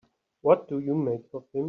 [0.41, 1.59] What do you make of him?